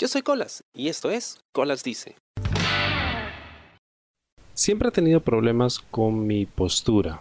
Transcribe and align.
Yo 0.00 0.06
soy 0.06 0.22
Colas 0.22 0.62
y 0.72 0.86
esto 0.86 1.10
es 1.10 1.40
Colas 1.50 1.82
Dice. 1.82 2.14
Siempre 4.54 4.90
he 4.90 4.92
tenido 4.92 5.18
problemas 5.18 5.80
con 5.80 6.24
mi 6.24 6.46
postura. 6.46 7.20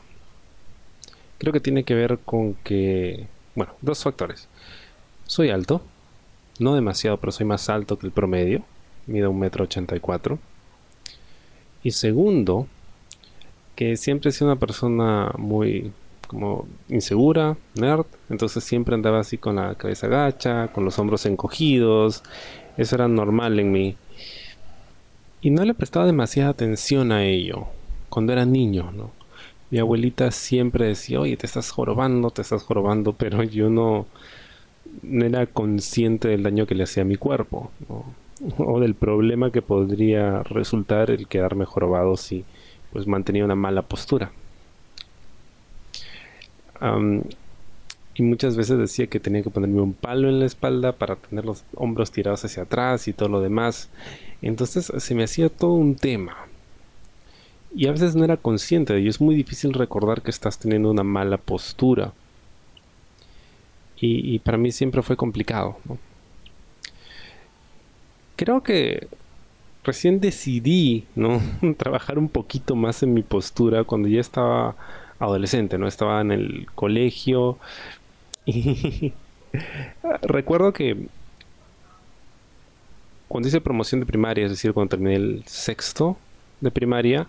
Creo 1.40 1.52
que 1.52 1.60
tiene 1.60 1.86
que 1.86 1.96
ver 1.96 2.20
con 2.20 2.54
que, 2.54 3.26
bueno, 3.56 3.74
dos 3.82 4.04
factores. 4.04 4.48
Soy 5.26 5.50
alto, 5.50 5.82
no 6.60 6.76
demasiado, 6.76 7.18
pero 7.18 7.32
soy 7.32 7.48
más 7.48 7.68
alto 7.68 7.98
que 7.98 8.06
el 8.06 8.14
promedio, 8.14 8.64
mido 9.08 9.32
un 9.32 9.40
metro 9.40 9.64
ochenta 9.64 9.96
y 9.96 10.00
cuatro. 10.00 10.38
Y 11.82 11.92
segundo, 11.92 12.68
que 13.76 13.98
siempre 13.98 14.30
he 14.30 14.34
sido 14.34 14.52
una 14.52 14.60
persona 14.60 15.32
muy 15.40 15.92
como 16.28 16.68
insegura, 16.90 17.58
nerd, 17.76 18.06
entonces 18.30 18.64
siempre 18.64 18.96
andaba 18.96 19.20
así 19.20 19.38
con 19.38 19.56
la 19.56 19.76
cabeza 19.76 20.08
gacha, 20.08 20.68
con 20.70 20.86
los 20.86 21.00
hombros 21.00 21.26
encogidos, 21.26 22.24
eso 22.78 22.96
era 22.96 23.08
normal 23.08 23.60
en 23.60 23.72
mí. 23.72 23.96
Y 25.42 25.50
no 25.50 25.64
le 25.64 25.74
prestaba 25.74 26.06
demasiada 26.06 26.50
atención 26.50 27.12
a 27.12 27.26
ello 27.26 27.68
cuando 28.10 28.34
era 28.34 28.46
niño, 28.46 28.92
¿no? 28.92 29.12
Mi 29.70 29.80
abuelita 29.80 30.32
siempre 30.32 30.88
decía, 30.88 31.20
oye, 31.20 31.38
te 31.38 31.46
estás 31.46 31.72
jorobando, 31.72 32.32
te 32.32 32.42
estás 32.42 32.64
jorobando, 32.64 33.14
pero 33.18 33.44
yo 33.44 33.70
no, 33.70 34.06
no 35.04 35.26
era 35.26 35.46
consciente 35.48 36.28
del 36.28 36.44
daño 36.44 36.66
que 36.68 36.76
le 36.76 36.84
hacía 36.84 37.04
a 37.04 37.06
mi 37.06 37.18
cuerpo, 37.18 37.72
o 38.58 38.80
del 38.80 38.96
problema 38.96 39.52
que 39.52 39.62
podría 39.62 40.44
resultar 40.44 41.10
el 41.12 41.28
quedarme 41.28 41.66
jorobado 41.66 42.18
si 42.18 42.46
pues 42.92 43.08
mantenía 43.08 43.46
una 43.46 43.56
mala 43.56 43.82
postura 43.82 44.32
y 48.18 48.24
muchas 48.24 48.58
veces 48.58 48.80
decía 48.80 49.06
que 49.08 49.20
tenía 49.20 49.44
que 49.44 49.52
ponerme 49.52 49.80
un 49.80 49.94
palo 49.94 50.28
en 50.28 50.40
la 50.40 50.46
espalda 50.46 50.94
para 50.94 51.18
tener 51.18 51.46
los 51.46 51.64
hombros 51.76 52.12
tirados 52.12 52.44
hacia 52.46 52.64
atrás 52.64 53.08
y 53.08 53.14
todo 53.14 53.30
lo 53.30 53.42
demás. 53.42 53.90
Entonces 54.42 54.92
se 54.98 55.16
me 55.16 55.24
hacía 55.24 55.50
todo 55.50 55.74
un 55.74 55.96
tema. 55.96 56.36
Y 57.76 57.86
a 57.88 57.92
veces 57.92 58.16
no 58.16 58.24
era 58.24 58.38
consciente 58.38 58.94
de 58.94 59.02
ello. 59.02 59.10
Es 59.12 59.22
muy 59.22 59.36
difícil 59.36 59.74
recordar 59.74 60.24
que 60.24 60.32
estás 60.32 60.58
teniendo 60.58 60.90
una 60.90 61.04
mala 61.04 61.38
postura. 61.38 62.14
Y, 64.00 64.40
para 64.40 64.58
mí 64.58 64.72
siempre 64.72 65.02
fue 65.02 65.16
complicado. 65.16 65.78
Creo 68.36 68.62
que 68.62 69.08
recién 69.84 70.20
decidí 70.20 71.06
¿no? 71.16 71.40
trabajar 71.78 72.18
un 72.18 72.30
poquito 72.30 72.76
más 72.76 73.04
en 73.04 73.14
mi 73.14 73.22
postura 73.22 73.84
cuando 73.84 74.08
ya 74.08 74.22
estaba 74.22 74.76
adolescente, 75.20 75.78
¿no? 75.78 75.88
Estaba 75.88 76.22
en 76.22 76.32
el 76.32 76.68
colegio 76.76 77.58
recuerdo 80.22 80.74
que 80.74 81.08
cuando 83.28 83.50
hice 83.50 83.62
promoción 83.62 84.00
de 84.00 84.06
primaria, 84.06 84.46
es 84.46 84.52
decir, 84.52 84.74
cuando 84.74 84.92
terminé 84.92 85.16
el 85.16 85.44
sexto 85.46 86.18
de 86.62 86.72
primaria, 86.72 87.28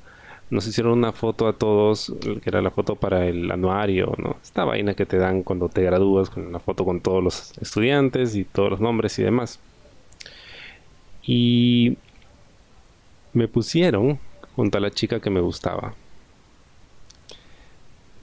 nos 0.51 0.67
hicieron 0.67 0.93
una 0.93 1.13
foto 1.13 1.49
a 1.49 1.53
todos, 1.53 2.15
que 2.21 2.49
era 2.49 2.63
la 2.63 2.71
foto 2.71 2.95
para 2.97 3.27
el 3.27 3.51
anuario, 3.51 4.15
¿no? 4.17 4.37
Esta 4.43 4.65
vaina 4.65 4.95
que 4.95 5.07
te 5.07 5.19
dan 5.19 5.43
cuando 5.43 5.69
te 5.69 5.83
gradúas, 5.83 6.31
con 6.31 6.47
una 6.47 6.61
foto 6.61 6.85
con 6.85 7.01
todos 7.01 7.23
los 7.23 7.59
estudiantes 7.59 8.35
y 8.37 8.45
todos 8.45 8.71
los 8.71 8.81
nombres 8.81 9.19
y 9.19 9.25
demás. 9.25 9.59
Y 11.23 11.99
me 13.33 13.49
pusieron 13.49 14.19
junto 14.57 14.79
a 14.79 14.81
la 14.81 14.91
chica 14.91 15.21
que 15.21 15.31
me 15.31 15.41
gustaba. 15.41 15.95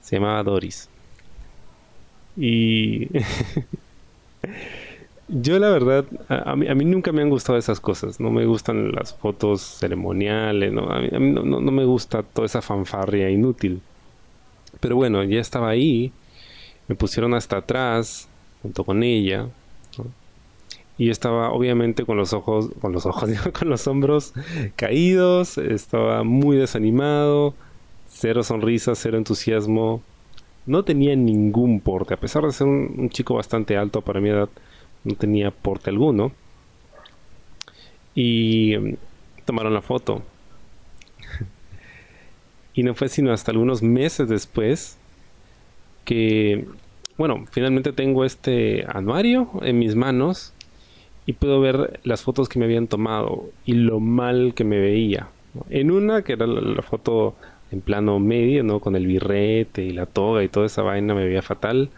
Se 0.06 0.14
llamaba 0.14 0.40
Doris. 0.44 0.88
Y 2.36 3.08
yo 5.28 5.58
la 5.58 5.68
verdad, 5.70 6.04
a, 6.28 6.54
mí, 6.54 6.84
nunca 6.84 7.10
me 7.10 7.22
han 7.22 7.28
gustado 7.28 7.58
esas 7.58 7.80
cosas. 7.80 8.20
No 8.20 8.30
me 8.30 8.46
gustan 8.46 8.92
las 8.92 9.14
fotos 9.14 9.62
ceremoniales, 9.62 10.72
¿no? 10.72 10.88
A 10.92 11.00
mí, 11.00 11.08
no, 11.10 11.60
me 11.60 11.84
gusta 11.84 12.22
toda 12.22 12.46
esa 12.46 12.62
fanfarria 12.62 13.30
inútil. 13.30 13.82
Pero 14.78 14.94
bueno, 14.94 15.24
ya 15.24 15.40
estaba 15.40 15.70
ahí. 15.70 16.12
Me 16.86 16.94
pusieron 16.94 17.34
hasta 17.34 17.56
atrás, 17.56 18.28
junto 18.62 18.84
con 18.84 19.02
ella. 19.02 19.48
Y 20.98 21.10
estaba 21.10 21.50
obviamente 21.50 22.04
con 22.04 22.16
los 22.16 22.32
ojos, 22.32 22.70
con 22.80 22.92
los 22.92 23.06
ojos, 23.06 23.28
con 23.58 23.68
los 23.68 23.84
hombros 23.88 24.34
caídos. 24.76 25.58
Estaba 25.58 26.22
muy 26.22 26.56
desanimado 26.56 27.54
Cero 28.18 28.42
sonrisas, 28.42 28.98
cero 28.98 29.18
entusiasmo. 29.18 30.00
No 30.64 30.84
tenía 30.84 31.14
ningún 31.14 31.80
porte. 31.80 32.14
A 32.14 32.16
pesar 32.16 32.44
de 32.44 32.52
ser 32.52 32.66
un, 32.66 33.10
chico 33.10 33.34
bastante 33.34 33.76
alto 33.76 34.00
para 34.00 34.22
mi 34.22 34.30
edad, 34.30 34.48
no 35.04 35.14
tenía 35.16 35.50
porte 35.50 35.90
alguno. 35.90 36.32
Y 38.14 38.72
em, 38.72 38.96
tomaron 39.44 39.74
la 39.74 39.82
foto. 39.82 40.22
y 42.74 42.84
no 42.84 42.94
fue 42.94 43.10
sino 43.10 43.34
hasta 43.34 43.50
algunos 43.50 43.82
meses 43.82 44.30
después 44.30 44.96
que, 46.06 46.66
bueno, 47.18 47.44
finalmente 47.50 47.92
tengo 47.92 48.24
este 48.24 48.86
anuario 48.88 49.50
en 49.60 49.78
mis 49.78 49.94
manos 49.94 50.54
y 51.26 51.34
puedo 51.34 51.60
ver 51.60 52.00
las 52.02 52.22
fotos 52.22 52.48
que 52.48 52.58
me 52.58 52.64
habían 52.64 52.86
tomado 52.86 53.50
y 53.66 53.74
lo 53.74 54.00
mal 54.00 54.54
que 54.54 54.64
me 54.64 54.78
veía. 54.78 55.28
En 55.68 55.90
una, 55.90 56.22
que 56.22 56.32
era 56.32 56.46
la 56.46 56.82
foto 56.82 57.34
en 57.76 57.80
plano 57.82 58.18
medio, 58.18 58.64
¿no? 58.64 58.80
Con 58.80 58.96
el 58.96 59.06
birrete 59.06 59.84
y 59.84 59.90
la 59.90 60.06
toga 60.06 60.42
y 60.42 60.48
toda 60.48 60.66
esa 60.66 60.82
vaina 60.82 61.14
me 61.14 61.24
veía 61.24 61.42
fatal. 61.42 61.90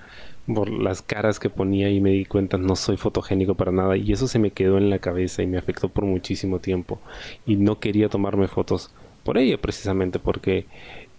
Por 0.53 0.71
las 0.71 1.03
caras 1.03 1.39
que 1.39 1.51
ponía 1.51 1.91
y 1.91 2.01
me 2.01 2.11
di 2.11 2.25
cuenta 2.25 2.57
no 2.59 2.75
soy 2.75 2.97
fotogénico 2.97 3.55
para 3.55 3.73
nada. 3.73 3.97
Y 3.97 4.13
eso 4.13 4.27
se 4.29 4.39
me 4.39 4.51
quedó 4.51 4.79
en 4.79 4.91
la 4.91 4.99
cabeza 4.99 5.43
y 5.43 5.47
me 5.47 5.59
afectó 5.59 5.89
por 5.89 6.05
muchísimo 6.05 6.59
tiempo. 6.59 7.01
Y 7.47 7.57
no 7.57 7.81
quería 7.81 8.09
tomarme 8.09 8.49
fotos 8.49 8.91
por 9.25 9.39
ello 9.39 9.61
precisamente 9.61 10.19
porque 10.19 10.67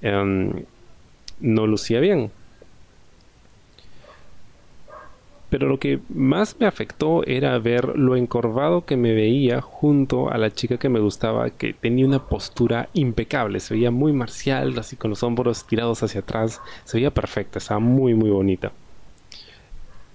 em, 0.02 0.52
no 1.40 1.68
lucía 1.68 2.00
bien 2.00 2.32
pero 5.50 5.68
lo 5.68 5.80
que 5.80 6.00
más 6.10 6.58
me 6.60 6.68
afectó 6.68 7.24
era 7.26 7.58
ver 7.58 7.98
lo 7.98 8.16
encorvado 8.16 8.86
que 8.86 8.98
me 8.98 9.14
veía 9.14 9.62
junto 9.62 10.30
a 10.32 10.38
la 10.38 10.52
chica 10.52 10.78
que 10.78 10.90
me 10.90 11.00
gustaba, 11.00 11.50
que 11.50 11.74
tenía 11.74 12.06
una 12.06 12.28
postura 12.28 12.90
impecable, 12.94 13.60
se 13.60 13.74
veía 13.74 13.92
muy 13.92 14.14
marcial, 14.14 14.78
así 14.78 14.96
con 14.96 15.10
los 15.10 15.24
hombros 15.24 15.66
tirados 15.66 16.04
hacia 16.04 16.22
atrás, 16.22 16.62
se 16.86 16.98
veía 16.98 17.12
perfecta, 17.12 17.58
estaba 17.58 17.80
muy 17.80 18.14
muy 18.14 18.30
bonita. 18.30 18.72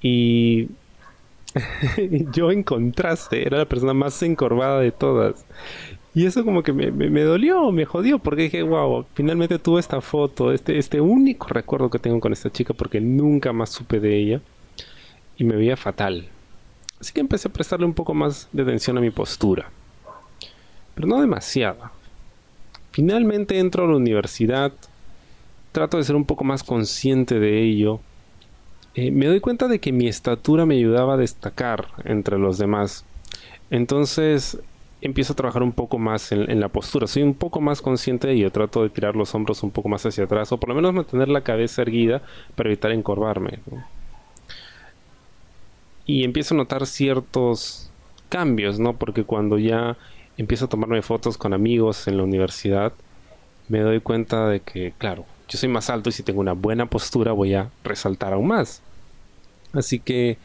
Y 0.01 0.69
yo 2.33 2.51
en 2.51 2.63
contraste 2.63 3.47
era 3.47 3.59
la 3.59 3.69
persona 3.69 3.95
más 3.95 4.23
encorvada 4.23 4.81
de 4.81 4.93
todas. 4.93 5.45
Y 6.15 6.27
eso 6.27 6.45
como 6.45 6.63
que 6.63 6.73
me, 6.73 6.93
me, 6.93 7.23
dolió, 7.23 7.73
me 7.73 7.85
jodió, 7.87 8.21
porque 8.21 8.43
dije, 8.43 8.63
wow, 8.63 9.05
finalmente 9.15 9.59
tuve 9.59 9.81
esta 9.81 10.01
foto, 10.01 10.53
este, 10.53 10.79
este 10.79 11.01
único 11.01 11.49
recuerdo 11.49 11.91
que 11.91 11.99
tengo 11.99 12.21
con 12.21 12.33
esta 12.33 12.53
chica, 12.53 12.73
porque 12.73 13.01
nunca 13.01 13.53
más 13.53 13.71
supe 13.71 13.99
de 13.99 14.17
ella 14.17 14.41
y 15.37 15.45
me 15.45 15.57
veía 15.57 15.77
fatal. 15.77 16.29
Así 17.01 17.13
que 17.13 17.21
empecé 17.21 17.49
a 17.49 17.53
prestarle 17.53 17.87
un 17.87 17.95
poco 17.95 18.15
más 18.15 18.49
de 18.53 18.63
atención 18.63 18.97
a 18.99 19.01
mi 19.01 19.11
postura. 19.11 19.69
Pero 20.95 21.09
no 21.09 21.21
demasiada. 21.21 21.93
Finalmente 22.93 23.59
entro 23.59 23.85
a 23.85 23.89
la 23.89 23.97
universidad, 23.97 24.73
trato 25.73 25.97
de 25.97 26.05
ser 26.05 26.15
un 26.15 26.25
poco 26.25 26.45
más 26.45 26.63
consciente 26.63 27.41
de 27.41 27.63
ello. 27.63 28.01
Eh, 28.95 29.11
me 29.11 29.27
doy 29.27 29.41
cuenta 29.41 29.67
de 29.67 29.81
que 29.81 29.91
mi 29.91 30.07
estatura 30.07 30.65
me 30.65 30.77
ayudaba 30.77 31.15
a 31.15 31.17
destacar 31.19 31.89
entre 32.05 32.39
los 32.39 32.59
demás. 32.59 33.05
Entonces 33.71 34.59
empiezo 35.01 35.33
a 35.33 35.37
trabajar 35.37 35.63
un 35.63 35.73
poco 35.73 35.99
más 35.99 36.31
en, 36.31 36.61
la 36.61 36.69
postura. 36.69 37.09
Soy 37.09 37.25
un 37.25 37.35
poco 37.35 37.61
más 37.61 37.83
consciente 37.83 38.29
de 38.29 38.35
ello. 38.35 38.53
Trato 38.53 38.83
de 38.85 38.91
tirar 38.91 39.17
los 39.17 39.35
hombros 39.35 39.63
un 39.63 39.73
poco 39.73 39.89
más 39.89 40.07
hacia 40.07 40.25
atrás 40.25 40.53
o 40.53 40.59
por 40.59 40.69
lo 40.69 40.77
menos 40.77 40.95
mantener 40.95 41.29
la 41.29 41.43
cabeza 41.43 41.83
erguida 41.83 42.23
para 42.55 42.69
evitar 42.69 42.93
encorvarme 42.93 43.59
y 46.07 46.25
empiezo 46.25 46.55
a 46.55 46.59
notar 46.59 46.87
ciertos 46.87 47.91
cambios, 48.29 48.79
¿no? 48.79 48.97
Porque 48.97 49.25
cuando 49.25 49.59
ya 49.59 49.97
empiezo 50.37 50.67
a 50.67 50.69
tomarme 50.69 51.03
fotos 51.03 51.39
con 51.39 51.53
amigos 51.53 52.09
en 52.09 52.17
la 52.17 52.25
universidad, 52.25 52.93
me 53.69 53.81
doy 53.81 54.01
cuenta 54.01 54.49
de 54.49 54.61
que, 54.61 54.93
claro, 54.99 55.25
yo 55.49 55.59
soy 55.59 55.69
más 55.69 55.91
alto 55.91 56.09
y 56.09 56.13
si 56.13 56.23
tengo 56.23 56.41
una 56.41 56.53
buena 56.53 56.87
postura 56.87 57.33
voy 57.33 57.55
a 57.55 57.71
resaltar 57.83 58.33
aún 58.33 58.49
más. 58.49 58.83
Así 59.73 59.99
que 59.99 60.39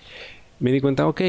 me 0.60 0.72
di 0.72 0.82
cuenta, 0.82 1.08
ok, 1.08 1.22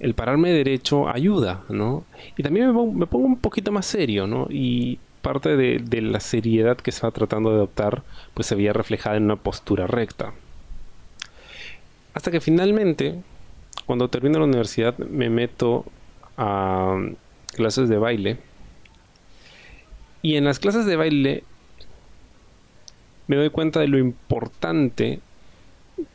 el 0.00 0.14
pararme 0.14 0.52
derecho 0.52 1.08
ayuda, 1.08 1.62
¿no? 1.68 2.04
Y 2.36 2.42
también 2.42 2.68
me 2.68 3.06
pongo, 3.06 3.26
un 3.26 3.38
poquito 3.38 3.72
más 3.72 3.86
serio, 3.86 4.26
¿no? 4.26 4.46
Y 4.50 4.98
parte 5.22 5.56
de, 5.56 5.78
de, 5.78 6.00
la 6.00 6.20
seriedad 6.20 6.76
que 6.76 6.90
estaba 6.90 7.10
tratando 7.10 7.50
de 7.50 7.56
adoptar, 7.56 8.02
pues 8.34 8.46
se 8.46 8.54
veía 8.54 8.72
reflejada 8.72 9.16
en 9.16 9.24
una 9.24 9.36
postura 9.36 9.86
recta. 9.86 10.32
Hasta 12.14 12.30
que 12.30 12.40
finalmente 12.40 13.20
cuando 13.88 14.10
termino 14.10 14.38
la 14.38 14.44
universidad 14.44 14.98
me 14.98 15.30
meto 15.30 15.86
a 16.36 16.94
clases 17.56 17.88
de 17.88 17.96
baile. 17.96 18.36
Y 20.20 20.36
en 20.36 20.44
las 20.44 20.58
clases 20.58 20.84
de 20.84 20.94
baile 20.94 21.42
me 23.28 23.36
doy 23.36 23.48
cuenta 23.48 23.80
de 23.80 23.88
lo 23.88 23.96
importante 23.96 25.20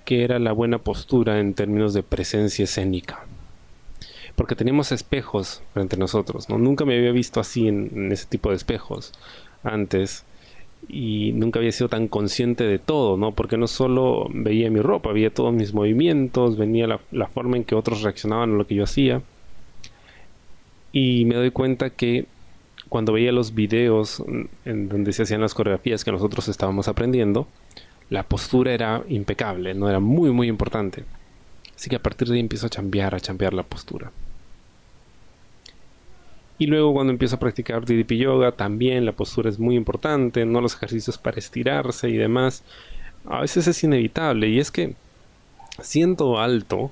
que 0.05 0.23
era 0.23 0.37
la 0.37 0.51
buena 0.51 0.77
postura 0.77 1.39
en 1.39 1.55
términos 1.55 1.95
de 1.95 2.03
presencia 2.03 2.63
escénica. 2.63 3.25
porque 4.35 4.55
teníamos 4.55 4.91
espejos 4.91 5.63
frente 5.73 5.95
a 5.95 5.99
nosotros, 5.99 6.49
¿no? 6.49 6.59
Nunca 6.59 6.85
me 6.85 6.95
había 6.95 7.11
visto 7.11 7.39
así 7.39 7.67
en, 7.67 8.11
ese 8.11 8.27
tipo 8.27 8.51
de 8.51 8.55
espejos 8.55 9.13
antes 9.63 10.25
y 10.87 11.31
nunca 11.33 11.59
había 11.59 11.71
sido 11.71 11.89
tan 11.89 12.07
consciente 12.07 12.63
de 12.63 12.79
todo, 12.79 13.17
¿no? 13.17 13.33
Porque 13.33 13.57
no 13.57 13.67
solo 13.67 14.27
veía 14.33 14.69
mi 14.69 14.79
ropa, 14.79 15.11
veía 15.11 15.33
todos 15.33 15.53
mis 15.53 15.73
movimientos, 15.73 16.57
venía 16.57 16.87
la, 16.87 17.27
forma 17.27 17.57
en 17.57 17.63
que 17.63 17.75
otros 17.75 18.01
reaccionaban 18.01 18.51
a 18.51 18.55
lo 18.55 18.67
que 18.67 18.75
yo 18.75 18.83
hacía. 18.83 19.21
Y 20.91 21.25
me 21.25 21.35
doy 21.35 21.51
cuenta 21.51 21.89
que 21.89 22.25
cuando 22.89 23.13
veía 23.13 23.31
los 23.31 23.55
videos 23.55 24.23
en 24.65 24.89
donde 24.89 25.13
se 25.13 25.23
hacían 25.23 25.41
las 25.41 25.53
coreografías 25.53 26.03
que 26.03 26.11
nosotros 26.11 26.47
estábamos 26.47 26.87
aprendiendo, 26.87 27.47
la 28.09 28.23
postura 28.23 28.73
era 28.73 29.03
impecable, 29.09 29.73
no 29.73 29.89
era 29.89 29.99
muy 29.99 30.31
muy 30.31 30.47
importante. 30.47 31.03
Así 31.75 31.89
que 31.89 31.95
a 31.95 32.01
partir 32.01 32.27
de 32.27 32.35
ahí 32.35 32.39
empiezo 32.39 32.67
a 32.67 32.69
chambear, 32.69 33.15
a 33.15 33.19
chambear 33.19 33.53
la 33.53 33.63
postura. 33.63 34.11
Y 36.63 36.67
luego 36.67 36.93
cuando 36.93 37.11
empiezo 37.11 37.35
a 37.35 37.39
practicar 37.39 37.83
DDP 37.83 38.13
Yoga, 38.13 38.53
también 38.53 39.03
la 39.03 39.11
postura 39.11 39.49
es 39.49 39.59
muy 39.59 39.75
importante, 39.75 40.45
no 40.45 40.61
los 40.61 40.75
ejercicios 40.75 41.17
para 41.17 41.37
estirarse 41.37 42.09
y 42.09 42.15
demás. 42.15 42.63
A 43.25 43.41
veces 43.41 43.67
es 43.67 43.83
inevitable 43.83 44.47
y 44.47 44.59
es 44.59 44.71
que 44.71 44.95
siendo 45.81 46.39
alto, 46.39 46.91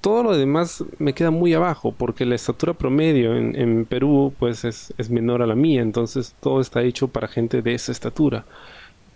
todo 0.00 0.22
lo 0.22 0.34
demás 0.38 0.82
me 0.98 1.12
queda 1.12 1.30
muy 1.30 1.52
abajo 1.52 1.92
porque 1.92 2.24
la 2.24 2.34
estatura 2.34 2.72
promedio 2.72 3.36
en, 3.36 3.84
Perú 3.84 4.32
pues 4.38 4.64
es, 4.64 4.94
es, 4.96 5.10
menor 5.10 5.42
a 5.42 5.46
la 5.46 5.54
mía, 5.54 5.82
entonces 5.82 6.34
todo 6.40 6.62
está 6.62 6.82
hecho 6.82 7.08
para 7.08 7.28
gente 7.28 7.60
de 7.60 7.74
esa 7.74 7.92
estatura. 7.92 8.46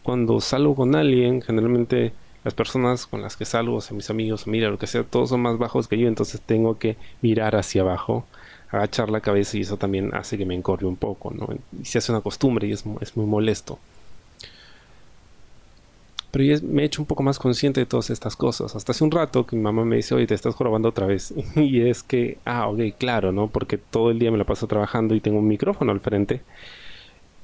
Cuando 0.02 0.38
salgo 0.42 0.74
con 0.74 0.94
alguien, 0.94 1.40
generalmente 1.40 2.12
las 2.44 2.52
personas 2.52 3.06
con 3.06 3.22
las 3.22 3.38
que 3.38 3.46
salgo, 3.46 3.76
o 3.76 3.80
sea, 3.80 3.96
mis 3.96 4.10
amigos, 4.10 4.46
mira, 4.46 4.68
lo 4.68 4.78
que 4.78 4.86
sea, 4.86 5.02
todos 5.02 5.30
son 5.30 5.40
más 5.40 5.56
bajos 5.56 5.88
que 5.88 5.96
yo, 5.96 6.08
entonces 6.08 6.42
tengo 6.42 6.78
que 6.78 6.98
mirar 7.22 7.56
hacia 7.56 7.80
abajo, 7.80 8.26
agachar 8.70 9.10
la 9.10 9.20
cabeza 9.20 9.56
y 9.56 9.62
eso 9.62 9.76
también 9.76 10.14
hace 10.14 10.36
que 10.36 10.46
me 10.46 10.54
encorre 10.54 10.86
un 10.86 10.96
poco, 10.96 11.32
¿no? 11.32 11.48
Y 11.80 11.84
se 11.84 11.98
hace 11.98 12.12
una 12.12 12.20
costumbre 12.20 12.66
y 12.66 12.72
es, 12.72 12.84
es 13.00 13.16
muy 13.16 13.26
molesto. 13.26 13.78
Pero 16.30 16.44
yo 16.44 16.66
me 16.68 16.82
he 16.82 16.84
hecho 16.84 17.00
un 17.00 17.06
poco 17.06 17.22
más 17.22 17.38
consciente 17.38 17.80
de 17.80 17.86
todas 17.86 18.10
estas 18.10 18.36
cosas. 18.36 18.76
Hasta 18.76 18.92
hace 18.92 19.04
un 19.04 19.10
rato 19.10 19.46
que 19.46 19.56
mi 19.56 19.62
mamá 19.62 19.84
me 19.84 19.96
dice, 19.96 20.14
oye, 20.14 20.26
te 20.26 20.34
estás 20.34 20.54
jorobando 20.54 20.88
otra 20.88 21.06
vez. 21.06 21.32
y 21.56 21.80
es 21.80 22.02
que, 22.02 22.38
ah, 22.44 22.68
ok, 22.68 22.80
claro, 22.98 23.32
¿no? 23.32 23.48
Porque 23.48 23.78
todo 23.78 24.10
el 24.10 24.18
día 24.18 24.30
me 24.30 24.38
la 24.38 24.44
paso 24.44 24.66
trabajando 24.66 25.14
y 25.14 25.20
tengo 25.20 25.38
un 25.38 25.48
micrófono 25.48 25.92
al 25.92 26.00
frente. 26.00 26.42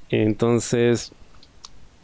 Entonces, 0.09 1.11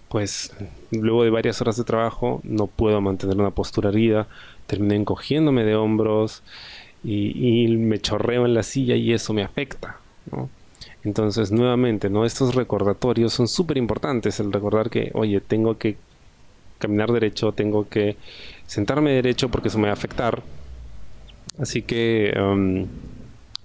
pues 0.10 0.52
luego 0.92 1.24
de 1.24 1.30
varias 1.30 1.62
horas 1.62 1.78
de 1.78 1.84
trabajo 1.84 2.42
no 2.44 2.66
puedo 2.68 3.00
mantener 3.02 3.38
una 3.38 3.52
postura 3.52 3.90
erguida, 3.90 4.28
terminé 4.66 4.96
encogiéndome 4.96 5.64
de 5.64 5.76
hombros 5.76 6.42
y, 7.04 7.68
me 7.78 8.00
chorreo 8.00 8.46
en 8.46 8.54
la 8.54 8.64
silla 8.64 8.96
y 8.96 9.14
eso 9.14 9.34
me 9.34 9.44
afecta. 9.44 9.98
Entonces, 11.04 11.52
nuevamente, 11.52 12.10
¿no? 12.10 12.26
estos 12.26 12.56
recordatorios 12.56 13.34
son 13.34 13.48
súper 13.48 13.78
importantes. 13.78 14.40
El 14.40 14.52
recordar 14.52 14.90
que, 14.90 15.12
oye, 15.14 15.40
tengo 15.42 15.78
que 15.78 15.98
caminar 16.78 17.12
derecho, 17.12 17.52
tengo 17.52 17.88
que 17.88 18.16
sentarme 18.68 19.12
derecho 19.12 19.50
porque 19.50 19.70
eso 19.70 19.78
me 19.78 19.86
va 19.86 19.92
a 19.92 19.94
afectar. 19.94 20.42
Así 21.60 21.82
que, 21.82 22.34
um, 22.38 22.88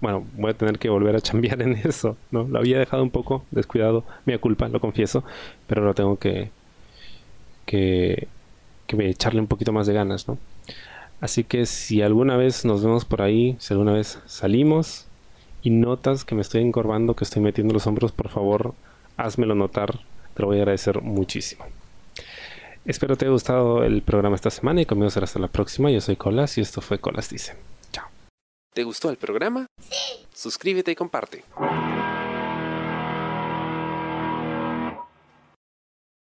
bueno, 0.00 0.26
voy 0.36 0.50
a 0.50 0.54
tener 0.54 0.78
que 0.78 0.88
volver 0.88 1.16
a 1.16 1.20
chambear 1.20 1.62
en 1.62 1.72
eso. 1.84 2.16
Lo 2.30 2.46
había 2.58 2.78
dejado 2.78 3.02
un 3.02 3.10
poco 3.10 3.44
descuidado, 3.50 4.04
mi 4.26 4.36
culpa, 4.38 4.68
lo 4.68 4.80
confieso, 4.80 5.24
pero 5.66 5.82
ahora 5.82 5.94
tengo 5.94 6.18
que, 6.18 6.50
que, 7.66 8.28
echarle 8.88 9.40
un 9.40 9.46
poquito 9.46 9.72
más 9.72 9.86
de 9.86 9.94
ganas. 9.94 10.26
Así 11.24 11.42
que 11.42 11.64
si 11.64 12.02
alguna 12.02 12.36
vez 12.36 12.66
nos 12.66 12.84
vemos 12.84 13.06
por 13.06 13.22
ahí, 13.22 13.56
si 13.58 13.72
alguna 13.72 13.94
vez 13.94 14.18
salimos 14.26 15.06
y 15.62 15.70
notas 15.70 16.22
que 16.22 16.34
me 16.34 16.42
estoy 16.42 16.60
encorvando, 16.60 17.16
que 17.16 17.24
estoy 17.24 17.40
metiendo 17.40 17.72
los 17.72 17.86
hombros, 17.86 18.12
por 18.12 18.28
favor, 18.28 18.74
házmelo 19.16 19.54
notar, 19.54 20.00
te 20.34 20.42
lo 20.42 20.48
voy 20.48 20.58
a 20.58 20.60
agradecer 20.60 21.00
muchísimo. 21.00 21.64
Espero 22.84 23.16
te 23.16 23.24
haya 23.24 23.32
gustado 23.32 23.84
el 23.84 24.02
programa 24.02 24.36
esta 24.36 24.50
semana 24.50 24.82
y 24.82 24.84
conmigo 24.84 25.08
será 25.08 25.24
hasta 25.24 25.38
la 25.38 25.48
próxima. 25.48 25.90
Yo 25.90 26.02
soy 26.02 26.16
Colas 26.16 26.58
y 26.58 26.60
esto 26.60 26.82
fue 26.82 26.98
Colas 26.98 27.30
Dice. 27.30 27.54
¿Te 28.74 28.84
gustó 28.84 29.08
el 29.08 29.16
programa? 29.16 29.64
Sí. 29.80 30.26
Suscríbete 30.34 30.90
y 30.90 30.94
comparte. 30.94 31.42